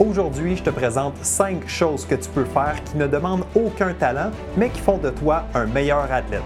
Aujourd'hui, 0.00 0.56
je 0.56 0.62
te 0.64 0.70
présente 0.70 1.14
5 1.22 1.68
choses 1.68 2.04
que 2.04 2.16
tu 2.16 2.28
peux 2.28 2.44
faire 2.44 2.82
qui 2.82 2.96
ne 2.96 3.06
demandent 3.06 3.44
aucun 3.54 3.94
talent, 3.94 4.32
mais 4.56 4.68
qui 4.68 4.80
font 4.80 4.98
de 4.98 5.10
toi 5.10 5.44
un 5.54 5.66
meilleur 5.66 6.10
athlète. 6.10 6.42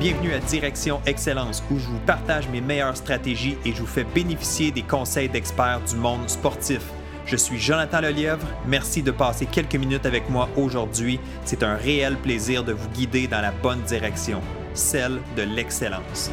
Bienvenue 0.00 0.32
à 0.32 0.40
Direction 0.40 1.00
Excellence 1.06 1.62
où 1.70 1.78
je 1.78 1.86
vous 1.86 2.00
partage 2.00 2.48
mes 2.48 2.60
meilleures 2.60 2.96
stratégies 2.96 3.56
et 3.64 3.72
je 3.72 3.82
vous 3.82 3.86
fais 3.86 4.02
bénéficier 4.02 4.72
des 4.72 4.82
conseils 4.82 5.28
d'experts 5.28 5.82
du 5.88 5.94
monde 5.94 6.28
sportif. 6.28 6.82
Je 7.24 7.36
suis 7.36 7.60
Jonathan 7.60 8.00
Lelièvre. 8.00 8.48
Merci 8.66 9.00
de 9.04 9.12
passer 9.12 9.46
quelques 9.46 9.76
minutes 9.76 10.06
avec 10.06 10.28
moi 10.28 10.48
aujourd'hui. 10.56 11.20
C'est 11.44 11.62
un 11.62 11.76
réel 11.76 12.16
plaisir 12.16 12.64
de 12.64 12.72
vous 12.72 12.88
guider 12.88 13.28
dans 13.28 13.40
la 13.40 13.52
bonne 13.52 13.82
direction, 13.82 14.40
celle 14.74 15.20
de 15.36 15.42
l'excellence. 15.42 16.32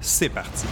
C'est 0.00 0.28
parti. 0.28 0.66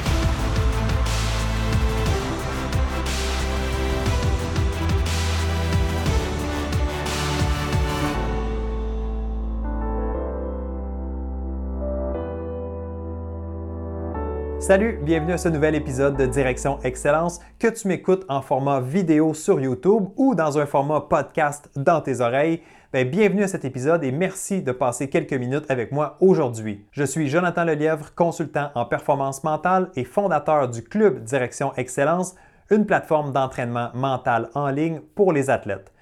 Salut, 14.67 14.99
bienvenue 15.03 15.35
à 15.35 15.37
ce 15.37 15.51
nouvel 15.51 15.75
épisode 15.75 16.17
de 16.17 16.25
Direction 16.25 16.79
Excellence, 16.85 17.39
que 17.59 17.69
tu 17.69 17.87
m'écoutes 17.87 18.25
en 18.31 18.41
format 18.41 18.81
vidéo 18.81 19.35
sur 19.35 19.61
YouTube 19.61 20.05
ou 20.17 20.35
dans 20.35 20.59
un 20.59 20.65
format 20.65 21.03
podcast 21.03 21.71
dans 21.77 22.01
tes 22.01 22.23
oreilles. 22.23 22.63
Ben, 22.91 23.07
bienvenue 23.07 23.43
à 23.43 23.49
cet 23.49 23.67
épisode 23.67 24.03
et 24.05 24.11
merci 24.11 24.63
de 24.63 24.73
passer 24.73 25.11
quelques 25.11 25.35
minutes 25.35 25.67
avec 25.69 25.93
moi 25.93 26.17
aujourd'hui. 26.21 26.87
Je 26.93 27.05
suis 27.05 27.29
Jonathan 27.29 27.65
Lelièvre, 27.65 28.15
consultant 28.15 28.71
en 28.75 28.87
performance 28.87 29.45
mentale 29.45 29.91
et 29.97 30.05
fondateur 30.05 30.71
du 30.71 30.83
Club 30.83 31.23
Direction 31.23 31.75
Excellence, 31.77 32.35
une 32.71 32.87
plateforme 32.87 33.35
d'entraînement 33.35 33.91
mental 33.93 34.49
en 34.55 34.71
ligne 34.71 35.01
pour 35.15 35.35
les 35.35 35.51
athlètes 35.51 35.94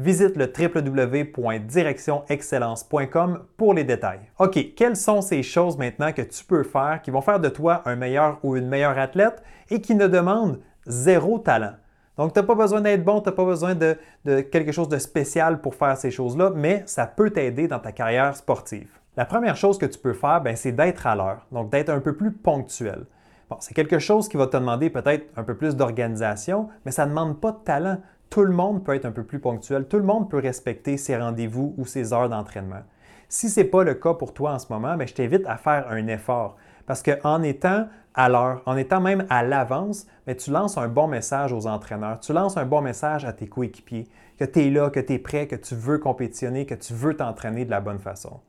visite 0.00 0.36
le 0.36 0.46
www.directionexcellence.com 0.46 3.44
pour 3.56 3.74
les 3.74 3.84
détails. 3.84 4.20
OK, 4.38 4.74
quelles 4.74 4.96
sont 4.96 5.20
ces 5.20 5.42
choses 5.42 5.76
maintenant 5.76 6.12
que 6.12 6.22
tu 6.22 6.44
peux 6.44 6.62
faire 6.62 7.00
qui 7.02 7.10
vont 7.10 7.20
faire 7.20 7.40
de 7.40 7.48
toi 7.48 7.82
un 7.84 7.96
meilleur 7.96 8.38
ou 8.42 8.56
une 8.56 8.68
meilleure 8.68 8.98
athlète 8.98 9.42
et 9.68 9.80
qui 9.80 9.94
ne 9.94 10.06
demandent 10.06 10.60
zéro 10.86 11.38
talent? 11.38 11.74
Donc, 12.16 12.32
tu 12.32 12.40
n'as 12.40 12.46
pas 12.46 12.54
besoin 12.54 12.80
d'être 12.80 13.04
bon, 13.04 13.20
tu 13.20 13.28
n'as 13.28 13.34
pas 13.34 13.44
besoin 13.44 13.74
de, 13.74 13.96
quelque 14.24 14.72
chose 14.72 14.88
de 14.88 14.98
spécial 14.98 15.60
pour 15.60 15.74
faire 15.74 15.96
ces 15.96 16.10
choses-là, 16.10 16.52
mais 16.54 16.82
ça 16.86 17.06
peut 17.06 17.30
t'aider 17.30 17.68
dans 17.68 17.78
ta 17.78 17.92
carrière 17.92 18.36
sportive. 18.36 18.90
La 19.16 19.24
première 19.24 19.56
chose 19.56 19.78
que 19.78 19.86
tu 19.86 19.98
peux 19.98 20.12
faire, 20.12 20.40
ben, 20.40 20.56
c'est 20.56 20.72
d'être 20.72 21.06
à 21.06 21.14
l'heure, 21.14 21.46
donc 21.52 21.70
d'être 21.70 21.90
un 21.90 22.00
peu 22.00 22.14
plus 22.14 22.32
ponctuel. 22.32 23.06
Bon, 23.48 23.56
c'est 23.60 23.74
quelque 23.74 23.98
chose 23.98 24.28
qui 24.28 24.36
va 24.36 24.46
te 24.46 24.56
demander 24.56 24.90
peut-être 24.90 25.26
un 25.36 25.42
peu 25.42 25.56
plus 25.56 25.76
d'organisation, 25.76 26.68
mais 26.84 26.92
ça 26.92 27.04
ne 27.04 27.10
demande 27.10 27.40
pas 27.40 27.52
de 27.52 27.58
talent 27.64 27.98
tout 28.30 28.44
le 28.44 28.52
monde 28.52 28.84
peut 28.84 28.94
être 28.94 29.04
un 29.04 29.10
peu 29.10 29.24
plus 29.24 29.40
ponctuel, 29.40 29.86
tout 29.86 29.96
le 29.96 30.04
monde 30.04 30.30
peut 30.30 30.38
respecter 30.38 30.96
ses 30.96 31.16
rendez-vous 31.16 31.74
ou 31.76 31.84
ses 31.84 32.12
heures 32.12 32.28
d'entraînement. 32.28 32.82
Si 33.28 33.48
ce 33.48 33.60
n'est 33.60 33.66
pas 33.66 33.82
le 33.82 33.94
cas 33.94 34.14
pour 34.14 34.32
toi 34.32 34.52
en 34.52 34.58
ce 34.58 34.72
moment, 34.72 34.96
ben, 34.96 35.06
je 35.06 35.14
t'invite 35.14 35.44
à 35.46 35.56
faire 35.56 35.86
un 35.90 36.06
effort. 36.06 36.56
Parce 36.86 37.02
qu'en 37.02 37.42
étant 37.42 37.86
à 38.14 38.28
l'heure, 38.28 38.62
en 38.66 38.76
étant 38.76 39.00
même 39.00 39.26
à 39.30 39.42
l'avance, 39.42 40.06
ben, 40.26 40.36
tu 40.36 40.50
lances 40.50 40.78
un 40.78 40.88
bon 40.88 41.08
message 41.08 41.52
aux 41.52 41.66
entraîneurs, 41.66 42.20
tu 42.20 42.32
lances 42.32 42.56
un 42.56 42.64
bon 42.64 42.80
message 42.80 43.24
à 43.24 43.32
tes 43.32 43.48
coéquipiers, 43.48 44.08
que 44.38 44.44
tu 44.44 44.60
es 44.60 44.70
là, 44.70 44.90
que 44.90 45.00
tu 45.00 45.14
es 45.14 45.18
prêt, 45.18 45.46
que 45.46 45.56
tu 45.56 45.74
veux 45.74 45.98
compétitionner, 45.98 46.66
que 46.66 46.74
tu 46.74 46.92
veux 46.92 47.16
t'entraîner 47.16 47.64
de 47.64 47.70
la 47.70 47.80
bonne 47.80 47.98
façon. 47.98 48.40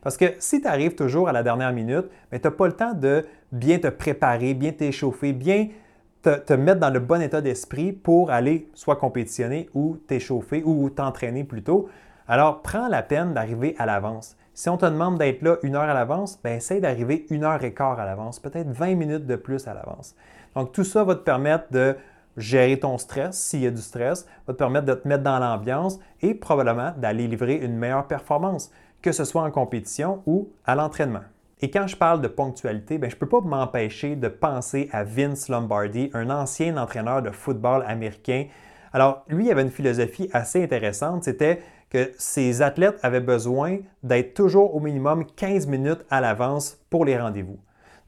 Parce 0.00 0.16
que 0.16 0.26
si 0.38 0.60
tu 0.60 0.68
arrives 0.68 0.94
toujours 0.94 1.28
à 1.28 1.32
la 1.32 1.42
dernière 1.42 1.72
minute, 1.72 2.06
ben, 2.30 2.40
tu 2.40 2.46
n'as 2.46 2.52
pas 2.52 2.66
le 2.66 2.74
temps 2.74 2.94
de 2.94 3.26
bien 3.50 3.78
te 3.78 3.88
préparer, 3.88 4.54
bien 4.54 4.72
t'échauffer, 4.72 5.32
bien 5.32 5.68
te, 6.30 6.52
mettre 6.54 6.80
dans 6.80 6.90
le 6.90 7.00
bon 7.00 7.20
état 7.20 7.40
d'esprit 7.40 7.92
pour 7.92 8.30
aller 8.30 8.68
soit 8.74 8.96
compétitionner 8.96 9.68
ou 9.74 9.96
t'échauffer 10.08 10.62
ou 10.64 10.88
t'entraîner 10.90 11.44
plutôt. 11.44 11.88
Alors, 12.26 12.62
prends 12.62 12.88
la 12.88 13.02
peine 13.02 13.34
d'arriver 13.34 13.74
à 13.78 13.86
l'avance. 13.86 14.36
Si 14.54 14.68
on 14.68 14.76
te 14.76 14.86
demande 14.86 15.18
d'être 15.18 15.42
là 15.42 15.56
une 15.62 15.74
heure 15.74 15.82
à 15.82 15.94
l'avance, 15.94 16.40
ben 16.42 16.56
essaye 16.56 16.80
d'arriver 16.80 17.26
une 17.30 17.44
heure 17.44 17.62
et 17.62 17.74
quart 17.74 17.98
à 17.98 18.06
l'avance, 18.06 18.38
peut-être 18.38 18.70
20 18.70 18.94
minutes 18.94 19.26
de 19.26 19.36
plus 19.36 19.66
à 19.66 19.74
l'avance. 19.74 20.14
Donc, 20.54 20.72
tout 20.72 20.84
ça 20.84 21.04
va 21.04 21.14
te 21.16 21.22
permettre 21.22 21.66
de 21.70 21.96
gérer 22.36 22.78
ton 22.78 22.96
stress, 22.98 23.36
s'il 23.36 23.60
y 23.60 23.66
a 23.66 23.70
du 23.70 23.82
stress, 23.82 24.26
va 24.46 24.54
te 24.54 24.58
permettre 24.58 24.86
de 24.86 24.94
te 24.94 25.06
mettre 25.06 25.22
dans 25.22 25.38
l'ambiance 25.38 25.98
et 26.22 26.34
probablement 26.34 26.92
d'aller 26.96 27.26
livrer 27.26 27.56
une 27.56 27.76
meilleure 27.76 28.06
performance, 28.06 28.70
que 29.02 29.12
ce 29.12 29.24
soit 29.24 29.42
en 29.42 29.50
compétition 29.50 30.22
ou 30.26 30.48
à 30.64 30.74
l'entraînement. 30.74 31.22
Et 31.60 31.70
quand 31.70 31.86
je 31.86 31.96
parle 31.96 32.20
de 32.20 32.28
ponctualité, 32.28 32.98
ben, 32.98 33.08
je 33.08 33.14
ne 33.14 33.18
peux 33.20 33.28
pas 33.28 33.40
m'empêcher 33.40 34.16
de 34.16 34.28
penser 34.28 34.88
à 34.92 35.04
Vince 35.04 35.48
Lombardi, 35.48 36.10
un 36.12 36.30
ancien 36.30 36.76
entraîneur 36.76 37.22
de 37.22 37.30
football 37.30 37.84
américain. 37.86 38.46
Alors, 38.92 39.24
lui 39.28 39.50
avait 39.50 39.62
une 39.62 39.70
philosophie 39.70 40.28
assez 40.32 40.62
intéressante, 40.62 41.24
c'était 41.24 41.60
que 41.90 42.12
ses 42.18 42.60
athlètes 42.60 42.98
avaient 43.02 43.20
besoin 43.20 43.78
d'être 44.02 44.34
toujours 44.34 44.74
au 44.74 44.80
minimum 44.80 45.24
15 45.36 45.66
minutes 45.68 46.04
à 46.10 46.20
l'avance 46.20 46.78
pour 46.90 47.04
les 47.04 47.16
rendez-vous. 47.16 47.58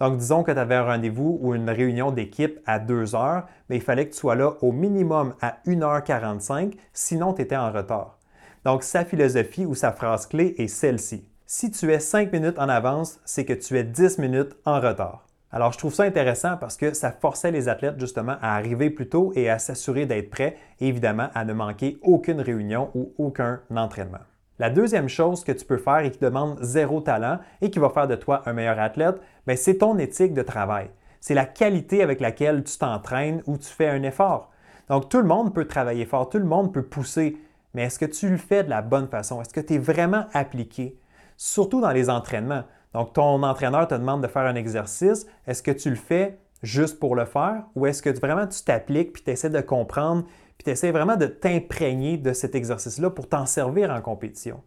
Donc, 0.00 0.18
disons 0.18 0.42
que 0.42 0.52
tu 0.52 0.58
avais 0.58 0.74
un 0.74 0.84
rendez-vous 0.84 1.38
ou 1.40 1.54
une 1.54 1.70
réunion 1.70 2.10
d'équipe 2.10 2.58
à 2.66 2.78
2 2.78 3.14
heures, 3.14 3.46
mais 3.68 3.76
il 3.76 3.82
fallait 3.82 4.06
que 4.06 4.12
tu 4.12 4.18
sois 4.18 4.34
là 4.34 4.54
au 4.60 4.72
minimum 4.72 5.34
à 5.40 5.58
1h45, 5.66 6.74
sinon 6.92 7.32
tu 7.32 7.42
étais 7.42 7.56
en 7.56 7.72
retard. 7.72 8.18
Donc, 8.64 8.82
sa 8.82 9.04
philosophie 9.04 9.64
ou 9.64 9.74
sa 9.74 9.92
phrase 9.92 10.26
clé 10.26 10.54
est 10.58 10.66
celle-ci. 10.66 11.26
Si 11.48 11.70
tu 11.70 11.92
es 11.92 12.00
5 12.00 12.32
minutes 12.32 12.58
en 12.58 12.68
avance, 12.68 13.20
c'est 13.24 13.44
que 13.44 13.52
tu 13.52 13.78
es 13.78 13.84
10 13.84 14.18
minutes 14.18 14.56
en 14.64 14.80
retard. 14.80 15.28
Alors, 15.52 15.70
je 15.70 15.78
trouve 15.78 15.94
ça 15.94 16.02
intéressant 16.02 16.56
parce 16.56 16.76
que 16.76 16.92
ça 16.92 17.12
forçait 17.12 17.52
les 17.52 17.68
athlètes 17.68 18.00
justement 18.00 18.34
à 18.42 18.56
arriver 18.56 18.90
plus 18.90 19.08
tôt 19.08 19.32
et 19.36 19.48
à 19.48 19.60
s'assurer 19.60 20.06
d'être 20.06 20.28
prêts 20.28 20.56
évidemment 20.80 21.28
à 21.34 21.44
ne 21.44 21.52
manquer 21.52 21.98
aucune 22.02 22.40
réunion 22.40 22.90
ou 22.96 23.12
aucun 23.16 23.60
entraînement. 23.70 24.18
La 24.58 24.70
deuxième 24.70 25.08
chose 25.08 25.44
que 25.44 25.52
tu 25.52 25.64
peux 25.64 25.76
faire 25.76 26.00
et 26.00 26.10
qui 26.10 26.18
demande 26.18 26.58
zéro 26.62 27.00
talent 27.00 27.38
et 27.60 27.70
qui 27.70 27.78
va 27.78 27.90
faire 27.90 28.08
de 28.08 28.16
toi 28.16 28.42
un 28.46 28.52
meilleur 28.52 28.80
athlète, 28.80 29.20
ben, 29.46 29.56
c'est 29.56 29.78
ton 29.78 29.98
éthique 29.98 30.34
de 30.34 30.42
travail. 30.42 30.90
C'est 31.20 31.34
la 31.34 31.46
qualité 31.46 32.02
avec 32.02 32.18
laquelle 32.18 32.64
tu 32.64 32.76
t'entraînes 32.76 33.44
ou 33.46 33.56
tu 33.56 33.68
fais 33.68 33.88
un 33.88 34.02
effort. 34.02 34.50
Donc, 34.88 35.08
tout 35.08 35.18
le 35.18 35.28
monde 35.28 35.54
peut 35.54 35.66
travailler 35.66 36.06
fort, 36.06 36.28
tout 36.28 36.38
le 36.38 36.44
monde 36.44 36.74
peut 36.74 36.82
pousser, 36.82 37.36
mais 37.72 37.84
est-ce 37.84 38.00
que 38.00 38.04
tu 38.04 38.28
le 38.28 38.36
fais 38.36 38.64
de 38.64 38.70
la 38.70 38.82
bonne 38.82 39.06
façon? 39.06 39.40
Est-ce 39.40 39.54
que 39.54 39.60
tu 39.60 39.74
es 39.74 39.78
vraiment 39.78 40.24
appliqué? 40.32 40.98
Surtout 41.36 41.80
dans 41.80 41.90
les 41.90 42.10
entraînements. 42.10 42.64
Donc, 42.94 43.12
ton 43.12 43.42
entraîneur 43.42 43.86
te 43.88 43.94
demande 43.94 44.22
de 44.22 44.28
faire 44.28 44.42
un 44.42 44.54
exercice. 44.54 45.26
Est-ce 45.46 45.62
que 45.62 45.70
tu 45.70 45.90
le 45.90 45.96
fais 45.96 46.38
juste 46.62 46.98
pour 46.98 47.14
le 47.14 47.26
faire 47.26 47.64
ou 47.74 47.86
est-ce 47.86 48.02
que 48.02 48.10
vraiment 48.18 48.46
tu 48.46 48.62
t'appliques 48.62 49.12
puis 49.12 49.22
tu 49.22 49.30
essaies 49.30 49.50
de 49.50 49.60
comprendre 49.60 50.24
puis 50.56 50.64
tu 50.64 50.70
essaies 50.70 50.90
vraiment 50.90 51.16
de 51.16 51.26
t'imprégner 51.26 52.16
de 52.16 52.32
cet 52.32 52.54
exercice-là 52.54 53.10
pour 53.10 53.28
t'en 53.28 53.44
servir 53.44 53.90
en 53.90 54.00
compétition? 54.00 54.62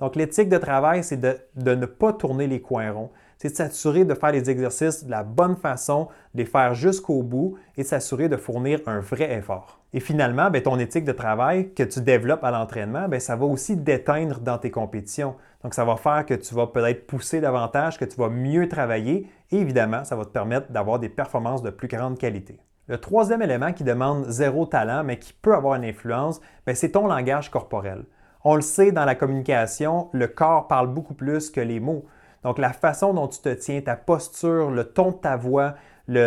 Donc, 0.00 0.16
l'éthique 0.16 0.48
de 0.48 0.58
travail, 0.58 1.04
c'est 1.04 1.18
de, 1.18 1.38
ne 1.56 1.86
pas 1.86 2.12
tourner 2.12 2.46
les 2.46 2.60
coins 2.60 2.90
ronds. 2.90 3.10
C'est 3.38 3.50
de 3.50 3.54
s'assurer 3.56 4.04
de 4.04 4.14
faire 4.14 4.32
les 4.32 4.50
exercices 4.50 5.04
de 5.04 5.10
la 5.10 5.22
bonne 5.22 5.56
façon, 5.56 6.08
de 6.34 6.40
les 6.40 6.44
faire 6.46 6.74
jusqu'au 6.74 7.22
bout 7.22 7.56
et 7.76 7.82
de 7.82 7.86
s'assurer 7.86 8.28
de 8.28 8.36
fournir 8.36 8.80
un 8.86 9.00
vrai 9.00 9.32
effort. 9.32 9.80
Et 9.92 10.00
finalement, 10.00 10.50
ben, 10.50 10.62
ton 10.62 10.78
éthique 10.78 11.04
de 11.04 11.12
travail 11.12 11.72
que 11.72 11.82
tu 11.82 12.00
développes 12.00 12.42
à 12.44 12.50
l'entraînement, 12.50 13.08
ben, 13.08 13.20
ça 13.20 13.36
va 13.36 13.44
aussi 13.46 13.76
déteindre 13.76 14.40
dans 14.40 14.58
tes 14.58 14.70
compétitions. 14.70 15.36
Donc, 15.62 15.74
ça 15.74 15.84
va 15.84 15.96
faire 15.96 16.26
que 16.26 16.34
tu 16.34 16.54
vas 16.54 16.66
peut-être 16.66 17.06
pousser 17.06 17.40
davantage, 17.40 17.98
que 17.98 18.04
tu 18.04 18.16
vas 18.16 18.28
mieux 18.28 18.68
travailler 18.68 19.28
et 19.50 19.56
évidemment, 19.56 20.04
ça 20.04 20.16
va 20.16 20.24
te 20.24 20.30
permettre 20.30 20.72
d'avoir 20.72 20.98
des 20.98 21.08
performances 21.08 21.62
de 21.62 21.70
plus 21.70 21.88
grande 21.88 22.18
qualité. 22.18 22.58
Le 22.86 22.98
troisième 22.98 23.40
élément 23.40 23.72
qui 23.72 23.84
demande 23.84 24.26
zéro 24.28 24.66
talent, 24.66 25.04
mais 25.04 25.18
qui 25.18 25.32
peut 25.32 25.54
avoir 25.54 25.76
une 25.76 25.84
influence, 25.84 26.40
ben, 26.66 26.74
c'est 26.74 26.90
ton 26.90 27.06
langage 27.06 27.50
corporel. 27.50 28.04
On 28.42 28.56
le 28.56 28.60
sait, 28.60 28.92
dans 28.92 29.06
la 29.06 29.14
communication, 29.14 30.08
le 30.12 30.26
corps 30.26 30.68
parle 30.68 30.88
beaucoup 30.88 31.14
plus 31.14 31.50
que 31.50 31.60
les 31.60 31.80
mots. 31.80 32.04
Donc, 32.44 32.58
la 32.58 32.72
façon 32.72 33.14
dont 33.14 33.26
tu 33.26 33.40
te 33.40 33.48
tiens, 33.48 33.80
ta 33.80 33.96
posture, 33.96 34.70
le 34.70 34.84
ton 34.84 35.10
de 35.10 35.16
ta 35.16 35.36
voix, 35.36 35.74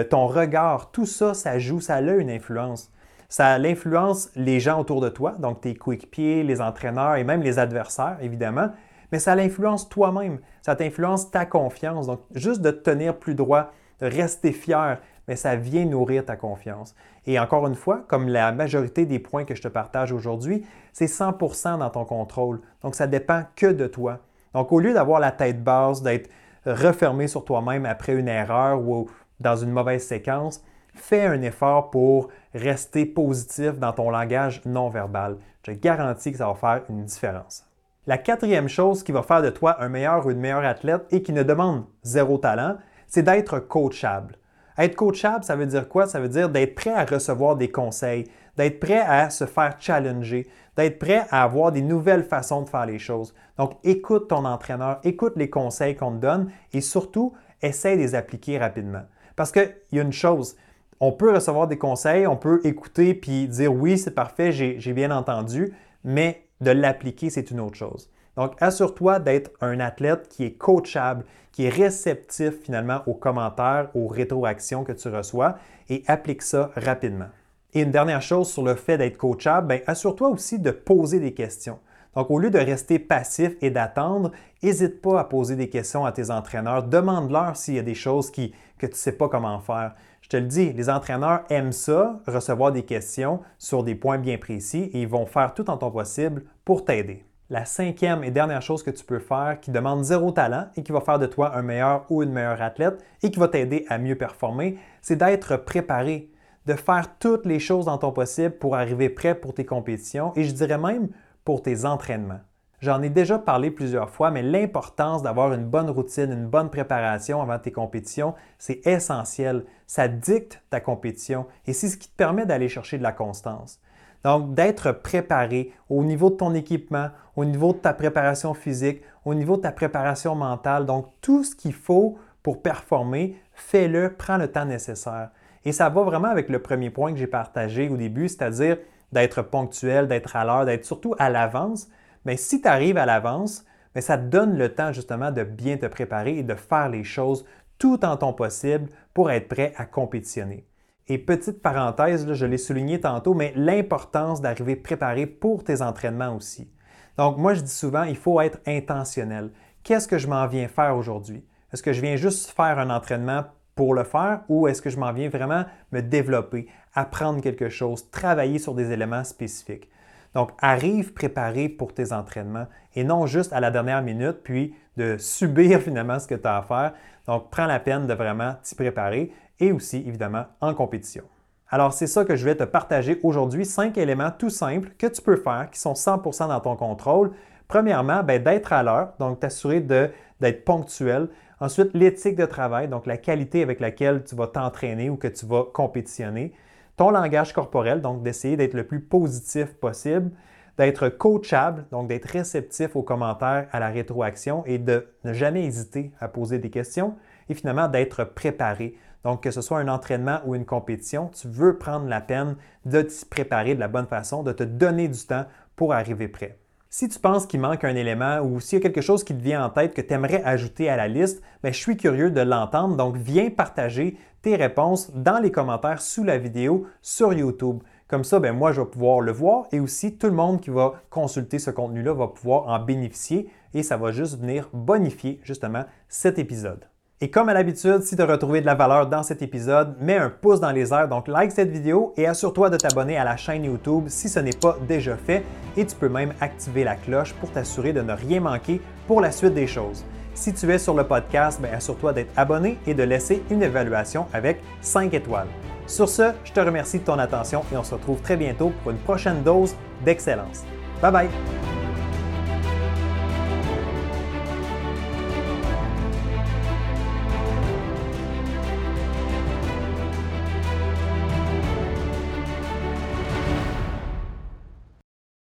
ton 0.09 0.27
regard, 0.27 0.91
tout 0.91 1.05
ça, 1.05 1.33
ça 1.33 1.59
joue, 1.59 1.79
ça 1.79 1.95
a 1.95 2.01
une 2.01 2.29
influence. 2.29 2.91
Ça 3.29 3.53
influence 3.53 4.31
les 4.35 4.59
gens 4.59 4.79
autour 4.79 5.01
de 5.01 5.09
toi, 5.09 5.35
donc 5.39 5.61
tes 5.61 5.75
coéquipiers, 5.75 6.43
les 6.43 6.61
entraîneurs 6.61 7.15
et 7.15 7.23
même 7.23 7.41
les 7.41 7.59
adversaires, 7.59 8.17
évidemment, 8.21 8.69
mais 9.11 9.19
ça 9.19 9.35
l'influence 9.35 9.89
toi-même. 9.89 10.39
Ça 10.61 10.75
t'influence 10.75 11.29
ta 11.29 11.45
confiance. 11.45 12.07
Donc, 12.07 12.21
juste 12.33 12.61
de 12.61 12.71
te 12.71 12.89
tenir 12.89 13.17
plus 13.17 13.35
droit, 13.35 13.71
de 13.99 14.07
rester 14.07 14.51
fier, 14.51 14.99
mais 15.27 15.35
ça 15.35 15.55
vient 15.55 15.85
nourrir 15.85 16.25
ta 16.25 16.35
confiance. 16.35 16.95
Et 17.25 17.37
encore 17.37 17.67
une 17.67 17.75
fois, 17.75 18.05
comme 18.07 18.27
la 18.27 18.51
majorité 18.51 19.05
des 19.05 19.19
points 19.19 19.43
que 19.43 19.55
je 19.55 19.61
te 19.61 19.67
partage 19.67 20.13
aujourd'hui, 20.13 20.65
c'est 20.93 21.05
100% 21.05 21.79
dans 21.79 21.89
ton 21.89 22.05
contrôle. 22.05 22.61
Donc, 22.81 22.95
ça 22.95 23.07
dépend 23.07 23.43
que 23.55 23.67
de 23.67 23.87
toi. 23.87 24.19
Donc, 24.57 24.71
au 24.71 24.79
lieu 24.79 24.91
d'avoir 24.91 25.19
la 25.19 25.31
tête 25.31 25.63
basse, 25.63 26.01
d'être 26.01 26.31
refermé 26.65 27.27
sur 27.27 27.45
toi-même 27.45 27.85
après 27.85 28.13
une 28.13 28.27
erreur 28.27 28.81
ou 28.81 29.07
dans 29.39 29.55
une 29.55 29.69
mauvaise 29.69 30.03
séquence, 30.03 30.63
fais 30.95 31.27
un 31.27 31.43
effort 31.43 31.91
pour 31.91 32.29
rester 32.55 33.05
positif 33.05 33.77
dans 33.77 33.93
ton 33.93 34.09
langage 34.09 34.63
non 34.65 34.89
verbal. 34.89 35.37
Je 35.61 35.73
garantis 35.73 36.31
que 36.31 36.39
ça 36.39 36.47
va 36.47 36.55
faire 36.55 36.81
une 36.89 37.03
différence. 37.03 37.65
La 38.07 38.17
quatrième 38.17 38.67
chose 38.67 39.03
qui 39.03 39.11
va 39.11 39.21
faire 39.21 39.43
de 39.43 39.51
toi 39.51 39.77
un 39.79 39.89
meilleur 39.89 40.25
ou 40.25 40.31
une 40.31 40.39
meilleure 40.39 40.65
athlète 40.65 41.05
et 41.11 41.21
qui 41.21 41.33
ne 41.33 41.43
demande 41.43 41.85
zéro 42.01 42.39
talent, 42.39 42.77
c'est 43.05 43.21
d'être 43.21 43.59
coachable. 43.59 44.37
Être 44.79 44.95
coachable, 44.95 45.43
ça 45.43 45.55
veut 45.55 45.67
dire 45.67 45.87
quoi? 45.87 46.07
Ça 46.07 46.19
veut 46.19 46.29
dire 46.29 46.49
d'être 46.49 46.73
prêt 46.73 46.95
à 46.95 47.05
recevoir 47.05 47.57
des 47.57 47.69
conseils, 47.69 48.23
d'être 48.57 48.79
prêt 48.79 48.99
à 48.99 49.29
se 49.29 49.45
faire 49.45 49.75
challenger, 49.79 50.47
d'être 50.75 50.99
prêt 50.99 51.25
à 51.29 51.43
avoir 51.43 51.71
des 51.71 51.81
nouvelles 51.81 52.23
façons 52.23 52.61
de 52.61 52.69
faire 52.69 52.85
les 52.85 52.99
choses. 52.99 53.33
Donc, 53.57 53.77
écoute 53.83 54.27
ton 54.27 54.45
entraîneur, 54.45 54.99
écoute 55.03 55.33
les 55.35 55.49
conseils 55.49 55.95
qu'on 55.95 56.11
te 56.11 56.21
donne 56.21 56.51
et 56.73 56.81
surtout, 56.81 57.33
essaie 57.61 57.95
de 57.95 58.01
les 58.01 58.15
appliquer 58.15 58.57
rapidement. 58.57 59.03
Parce 59.35 59.51
qu'il 59.51 59.73
y 59.91 59.99
a 59.99 60.03
une 60.03 60.13
chose, 60.13 60.55
on 60.99 61.11
peut 61.11 61.33
recevoir 61.33 61.67
des 61.67 61.77
conseils, 61.77 62.27
on 62.27 62.37
peut 62.37 62.61
écouter 62.63 63.13
puis 63.13 63.47
dire 63.47 63.73
oui, 63.73 63.97
c'est 63.97 64.13
parfait, 64.13 64.51
j'ai 64.51 64.93
bien 64.93 65.11
entendu, 65.11 65.73
mais 66.03 66.43
de 66.61 66.71
l'appliquer, 66.71 67.29
c'est 67.29 67.51
une 67.51 67.59
autre 67.59 67.75
chose. 67.75 68.09
Donc, 68.35 68.53
assure-toi 68.59 69.19
d'être 69.19 69.51
un 69.61 69.79
athlète 69.79 70.27
qui 70.29 70.43
est 70.43 70.53
coachable, 70.53 71.25
qui 71.51 71.65
est 71.65 71.69
réceptif 71.69 72.61
finalement 72.61 73.01
aux 73.07 73.15
commentaires, 73.15 73.89
aux 73.95 74.07
rétroactions 74.07 74.83
que 74.83 74.91
tu 74.91 75.07
reçois 75.09 75.57
et 75.89 76.03
applique 76.07 76.43
ça 76.43 76.71
rapidement. 76.75 77.29
Et 77.73 77.81
une 77.81 77.91
dernière 77.91 78.21
chose 78.21 78.49
sur 78.49 78.63
le 78.63 78.75
fait 78.75 78.97
d'être 78.97 79.17
coachable, 79.17 79.67
ben, 79.67 79.81
assure-toi 79.87 80.29
aussi 80.29 80.59
de 80.59 80.71
poser 80.71 81.19
des 81.19 81.33
questions. 81.33 81.79
Donc, 82.15 82.31
au 82.31 82.39
lieu 82.39 82.49
de 82.49 82.57
rester 82.57 82.97
passif 82.97 83.51
et 83.61 83.69
d'attendre, 83.69 84.31
n'hésite 84.63 85.01
pas 85.01 85.19
à 85.19 85.23
poser 85.23 85.55
des 85.55 85.69
questions 85.69 86.05
à 86.05 86.11
tes 86.11 86.31
entraîneurs. 86.31 86.83
Demande-leur 86.83 87.55
s'il 87.55 87.75
y 87.75 87.79
a 87.79 87.83
des 87.83 87.93
choses 87.93 88.31
que 88.31 88.41
tu 88.41 88.87
ne 88.87 88.93
sais 88.93 89.11
pas 89.11 89.29
comment 89.29 89.59
faire. 89.59 89.93
Je 90.21 90.29
te 90.29 90.37
le 90.37 90.47
dis, 90.47 90.73
les 90.73 90.89
entraîneurs 90.89 91.43
aiment 91.49 91.71
ça, 91.71 92.19
recevoir 92.25 92.71
des 92.71 92.83
questions 92.83 93.41
sur 93.57 93.83
des 93.83 93.95
points 93.95 94.17
bien 94.17 94.37
précis 94.37 94.89
et 94.93 95.03
ils 95.03 95.07
vont 95.07 95.25
faire 95.25 95.53
tout 95.53 95.69
en 95.69 95.77
ton 95.77 95.91
possible 95.91 96.43
pour 96.65 96.85
t'aider. 96.85 97.23
La 97.49 97.63
cinquième 97.63 98.25
et 98.25 98.31
dernière 98.31 98.61
chose 98.61 98.83
que 98.83 98.91
tu 98.91 99.05
peux 99.05 99.19
faire 99.19 99.59
qui 99.61 99.71
demande 99.71 100.03
zéro 100.03 100.31
talent 100.31 100.67
et 100.75 100.83
qui 100.83 100.91
va 100.91 100.99
faire 100.99 101.17
de 101.17 101.27
toi 101.27 101.55
un 101.55 101.61
meilleur 101.61 102.05
ou 102.09 102.23
une 102.23 102.33
meilleure 102.33 102.61
athlète 102.61 103.01
et 103.23 103.31
qui 103.31 103.39
va 103.39 103.47
t'aider 103.47 103.85
à 103.87 103.99
mieux 103.99 104.17
performer, 104.17 104.77
c'est 105.01 105.15
d'être 105.15 105.55
préparé, 105.55 106.29
de 106.67 106.73
faire 106.73 107.17
toutes 107.17 107.45
les 107.45 107.59
choses 107.59 107.85
dans 107.85 107.97
ton 107.97 108.11
possible 108.11 108.51
pour 108.51 108.75
arriver 108.75 109.09
prêt 109.09 109.35
pour 109.35 109.53
tes 109.53 109.65
compétitions 109.65 110.33
et 110.35 110.43
je 110.43 110.51
dirais 110.51 110.77
même 110.77 111.07
pour 111.45 111.61
tes 111.61 111.85
entraînements. 111.85 112.41
J'en 112.81 113.01
ai 113.01 113.09
déjà 113.09 113.39
parlé 113.39 113.71
plusieurs 113.71 114.09
fois, 114.09 114.29
mais 114.29 114.43
l'importance 114.43 115.23
d'avoir 115.23 115.53
une 115.53 115.65
bonne 115.65 115.89
routine, 115.89 116.31
une 116.31 116.45
bonne 116.45 116.69
préparation 116.69 117.41
avant 117.41 117.57
tes 117.57 117.71
compétitions, 117.71 118.35
c'est 118.59 118.85
essentiel. 118.85 119.63
Ça 119.87 120.09
dicte 120.09 120.61
ta 120.69 120.79
compétition 120.81 121.47
et 121.65 121.73
c'est 121.73 121.87
ce 121.87 121.97
qui 121.97 122.09
te 122.09 122.15
permet 122.17 122.45
d'aller 122.45 122.67
chercher 122.67 122.97
de 122.97 123.03
la 123.03 123.13
constance. 123.13 123.79
Donc, 124.25 124.53
d'être 124.53 124.91
préparé 124.91 125.71
au 125.89 126.03
niveau 126.03 126.29
de 126.29 126.35
ton 126.35 126.53
équipement, 126.53 127.09
au 127.37 127.45
niveau 127.45 127.71
de 127.71 127.77
ta 127.77 127.93
préparation 127.93 128.53
physique, 128.53 129.01
au 129.23 129.33
niveau 129.33 129.55
de 129.55 129.61
ta 129.61 129.71
préparation 129.71 130.35
mentale. 130.35 130.85
Donc, 130.85 131.07
tout 131.21 131.45
ce 131.45 131.55
qu'il 131.55 131.73
faut 131.73 132.17
pour 132.43 132.61
performer, 132.61 133.41
fais-le, 133.53 134.13
prends 134.17 134.37
le 134.37 134.51
temps 134.51 134.65
nécessaire. 134.65 135.29
Et 135.67 135.73
ça 135.73 135.89
va 135.89 136.03
vraiment 136.03 136.29
avec 136.29 136.47
le 136.47 136.61
premier 136.61 136.89
point 136.89 137.11
que 137.11 137.19
j'ai 137.19 137.27
partagé 137.27 137.89
au 137.89 137.97
début, 137.97 138.29
c'est-à-dire 138.29 138.77
d'être 139.11 139.41
ponctuel, 139.41 140.07
d'être 140.07 140.37
à 140.37 140.45
l'heure, 140.45 140.63
d'être 140.63 140.85
surtout 140.85 141.13
à 141.19 141.29
l'avance. 141.29 141.89
Mais 142.23 142.37
si 142.37 142.61
tu 142.61 142.69
arrives 142.69 142.95
à 142.95 143.05
l'avance, 143.05 143.65
ça 143.99 144.17
te 144.17 144.23
donne 144.23 144.57
le 144.57 144.73
temps 144.73 144.93
justement 144.93 145.29
de 145.29 145.43
bien 145.43 145.75
te 145.75 145.85
préparer 145.85 146.37
et 146.37 146.43
de 146.43 146.55
faire 146.55 146.87
les 146.87 147.03
choses 147.03 147.45
tout 147.79 148.05
en 148.05 148.15
ton 148.15 148.31
possible 148.31 148.87
pour 149.13 149.29
être 149.29 149.49
prêt 149.49 149.73
à 149.75 149.85
compétitionner. 149.85 150.65
Et 151.09 151.17
petite 151.17 151.61
parenthèse, 151.61 152.31
je 152.31 152.45
l'ai 152.45 152.57
souligné 152.57 153.01
tantôt, 153.01 153.33
mais 153.33 153.51
l'importance 153.57 154.39
d'arriver 154.39 154.77
préparé 154.77 155.25
pour 155.25 155.65
tes 155.65 155.81
entraînements 155.81 156.33
aussi. 156.33 156.71
Donc 157.17 157.39
moi, 157.39 157.55
je 157.55 157.59
dis 157.59 157.69
souvent, 157.69 158.03
il 158.03 158.15
faut 158.15 158.39
être 158.39 158.59
intentionnel. 158.65 159.51
Qu'est-ce 159.83 160.07
que 160.07 160.17
je 160.17 160.27
m'en 160.27 160.47
viens 160.47 160.69
faire 160.69 160.95
aujourd'hui? 160.95 161.43
Est-ce 161.73 161.83
que 161.83 161.91
je 161.91 161.99
viens 161.99 162.15
juste 162.15 162.51
faire 162.51 162.79
un 162.79 162.89
entraînement 162.89 163.43
pour 163.77 163.93
le 163.93 164.03
faire 164.03 164.41
ou 164.49 164.67
est-ce 164.67 164.81
que 164.81 164.89
je 164.89 164.99
m'en 164.99 165.13
viens 165.13 165.29
vraiment 165.29 165.63
me 165.93 166.01
développer, 166.01 166.67
apprendre 166.93 167.39
quelque 167.39 167.69
chose, 167.69 168.11
travailler 168.11 168.59
sur 168.59 168.73
des 168.73 168.91
éléments 168.91 169.23
spécifiques? 169.23 169.89
Donc, 170.33 170.51
arrive 170.59 171.13
préparé 171.13 171.69
pour 171.69 171.93
tes 171.93 172.11
entraînements 172.11 172.67
et 172.95 173.05
non 173.05 173.25
juste 173.25 173.53
à 173.53 173.61
la 173.61 173.71
dernière 173.71 174.01
minute, 174.01 174.43
puis 174.43 174.75
de 174.97 175.17
subir 175.17 175.79
finalement 175.81 176.19
ce 176.19 176.27
que 176.27 176.35
tu 176.35 176.47
as 176.47 176.57
à 176.57 176.61
faire. 176.63 176.93
Donc, 177.25 177.49
prends 177.49 177.65
la 177.65 177.79
peine 177.79 178.05
de 178.05 178.13
vraiment 178.13 178.55
t'y 178.61 178.75
préparer 178.75 179.31
et 179.59 179.71
aussi, 179.71 180.03
évidemment, 180.05 180.45
en 180.59 180.73
compétition. 180.73 181.23
Alors, 181.69 181.93
c'est 181.93 182.07
ça 182.07 182.23
que 182.23 182.35
je 182.35 182.45
vais 182.45 182.55
te 182.55 182.63
partager 182.63 183.19
aujourd'hui, 183.23 183.65
cinq 183.65 183.97
éléments 183.97 184.31
tout 184.31 184.49
simples 184.49 184.89
que 184.97 185.07
tu 185.07 185.21
peux 185.21 185.35
faire 185.35 185.69
qui 185.71 185.79
sont 185.79 185.93
100% 185.93 186.47
dans 186.47 186.59
ton 186.59 186.75
contrôle. 186.75 187.31
Premièrement, 187.67 188.23
ben, 188.23 188.41
d'être 188.41 188.71
à 188.71 188.83
l'heure, 188.83 189.13
donc 189.19 189.41
t'assurer 189.41 189.81
d'être 189.81 190.63
ponctuel. 190.63 191.29
Ensuite, 191.59 191.89
l'éthique 191.93 192.35
de 192.35 192.45
travail, 192.45 192.87
donc 192.87 193.07
la 193.07 193.17
qualité 193.17 193.63
avec 193.63 193.79
laquelle 193.79 194.23
tu 194.23 194.35
vas 194.35 194.47
t'entraîner 194.47 195.09
ou 195.09 195.15
que 195.15 195.27
tu 195.27 195.45
vas 195.47 195.63
compétitionner. 195.73 196.53
Ton 196.97 197.09
langage 197.09 197.53
corporel, 197.53 198.01
donc 198.01 198.21
d'essayer 198.21 198.57
d'être 198.57 198.75
le 198.75 198.85
plus 198.85 199.01
positif 199.01 199.73
possible. 199.73 200.31
D'être 200.77 201.09
coachable, 201.09 201.85
donc 201.91 202.07
d'être 202.07 202.25
réceptif 202.25 202.95
aux 202.95 203.01
commentaires, 203.01 203.67
à 203.71 203.79
la 203.79 203.89
rétroaction 203.89 204.63
et 204.67 204.77
de 204.77 205.07
ne 205.23 205.33
jamais 205.33 205.65
hésiter 205.65 206.11
à 206.19 206.27
poser 206.27 206.59
des 206.59 206.69
questions. 206.69 207.15
Et 207.49 207.55
finalement, 207.55 207.87
d'être 207.87 208.23
préparé. 208.23 208.95
Donc, 209.23 209.41
que 209.41 209.49
ce 209.49 209.61
soit 209.61 209.79
un 209.79 209.87
entraînement 209.87 210.39
ou 210.45 210.53
une 210.53 210.65
compétition, 210.65 211.29
tu 211.29 211.47
veux 211.47 211.79
prendre 211.79 212.07
la 212.07 212.21
peine 212.21 212.55
de 212.85 213.01
t'y 213.01 213.25
préparer 213.25 213.73
de 213.73 213.79
la 213.79 213.87
bonne 213.87 214.05
façon, 214.05 214.43
de 214.43 214.51
te 214.51 214.63
donner 214.63 215.07
du 215.07 215.19
temps 215.25 215.45
pour 215.75 215.93
arriver 215.93 216.27
prêt. 216.27 216.59
Si 216.89 217.09
tu 217.09 217.19
penses 217.19 217.45
qu'il 217.45 217.59
manque 217.59 217.83
un 217.83 217.95
élément 217.95 218.39
ou 218.39 218.61
s'il 218.61 218.79
y 218.79 218.81
a 218.81 218.83
quelque 218.83 219.01
chose 219.01 219.25
qui 219.25 219.35
te 219.35 219.41
vient 219.41 219.65
en 219.65 219.69
tête 219.69 219.93
que 219.93 220.01
tu 220.01 220.13
aimerais 220.13 220.41
ajouter 220.43 220.87
à 220.87 220.95
la 220.95 221.09
liste, 221.09 221.41
ben, 221.61 221.73
je 221.73 221.77
suis 221.77 221.97
curieux 221.97 222.31
de 222.31 222.39
l'entendre, 222.39 222.95
donc 222.95 223.17
viens 223.17 223.49
partager 223.49 224.17
tes 224.41 224.55
réponses 224.55 225.11
dans 225.13 225.39
les 225.39 225.51
commentaires 225.51 226.01
sous 226.01 226.23
la 226.23 226.37
vidéo 226.37 226.87
sur 227.01 227.33
YouTube. 227.33 227.83
Comme 228.07 228.23
ça, 228.23 228.39
ben, 228.39 228.55
moi, 228.55 228.71
je 228.71 228.79
vais 228.79 228.87
pouvoir 228.87 229.19
le 229.19 229.33
voir 229.33 229.65
et 229.73 229.81
aussi 229.81 230.17
tout 230.17 230.27
le 230.27 230.33
monde 230.33 230.61
qui 230.61 230.69
va 230.69 230.93
consulter 231.09 231.59
ce 231.59 231.71
contenu-là 231.71 232.13
va 232.13 232.27
pouvoir 232.27 232.67
en 232.67 232.79
bénéficier 232.79 233.49
et 233.73 233.83
ça 233.83 233.97
va 233.97 234.11
juste 234.11 234.39
venir 234.39 234.69
bonifier 234.71 235.41
justement 235.43 235.83
cet 236.07 236.39
épisode. 236.39 236.85
Et 237.19 237.31
comme 237.31 237.49
à 237.49 237.53
l'habitude, 237.55 238.03
si 238.03 238.15
tu 238.15 238.21
as 238.21 238.27
retrouvé 238.27 238.61
de 238.61 238.67
la 238.67 238.75
valeur 238.75 239.07
dans 239.07 239.23
cet 239.23 239.41
épisode, 239.41 239.95
mets 239.99 240.17
un 240.17 240.29
pouce 240.29 240.59
dans 240.59 240.69
les 240.69 240.93
airs, 240.93 241.07
donc 241.07 241.27
like 241.27 241.51
cette 241.51 241.71
vidéo 241.71 242.13
et 242.15 242.27
assure-toi 242.27 242.69
de 242.69 242.77
t'abonner 242.77 243.17
à 243.17 243.23
la 243.23 243.35
chaîne 243.35 243.65
YouTube 243.65 244.03
si 244.07 244.29
ce 244.29 244.39
n'est 244.39 244.51
pas 244.51 244.77
déjà 244.87 245.17
fait 245.17 245.43
et 245.75 245.83
tu 245.83 245.95
peux 245.95 246.09
même 246.09 246.33
activer 246.41 246.83
la 246.83 246.95
cloche 246.95 247.33
pour 247.33 247.51
t'assurer 247.51 247.91
de 247.91 248.01
ne 248.01 248.13
rien 248.13 248.39
manquer 248.39 248.79
pour 249.07 249.19
la 249.19 249.31
suite 249.31 249.55
des 249.55 249.65
choses. 249.65 250.05
Si 250.35 250.53
tu 250.53 250.71
es 250.71 250.77
sur 250.77 250.93
le 250.93 251.05
podcast, 251.05 251.59
ben, 251.59 251.73
assure-toi 251.73 252.13
d'être 252.13 252.31
abonné 252.37 252.77
et 252.85 252.93
de 252.93 253.01
laisser 253.01 253.41
une 253.49 253.63
évaluation 253.63 254.27
avec 254.31 254.61
5 254.81 255.11
étoiles. 255.15 255.47
Sur 255.87 256.07
ce, 256.07 256.33
je 256.43 256.51
te 256.51 256.59
remercie 256.59 256.99
de 256.99 257.03
ton 257.03 257.17
attention 257.17 257.63
et 257.73 257.77
on 257.77 257.83
se 257.83 257.95
retrouve 257.95 258.21
très 258.21 258.37
bientôt 258.37 258.71
pour 258.83 258.91
une 258.91 258.99
prochaine 258.99 259.41
dose 259.41 259.73
d'excellence. 260.05 260.63
Bye 261.01 261.11
bye! 261.11 261.56